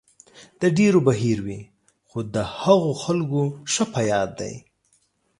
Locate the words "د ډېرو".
0.61-0.99